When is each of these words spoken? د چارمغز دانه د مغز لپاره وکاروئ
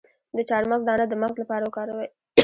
د 0.37 0.39
چارمغز 0.49 0.81
دانه 0.87 1.05
د 1.09 1.13
مغز 1.21 1.35
لپاره 1.41 1.63
وکاروئ 1.65 2.07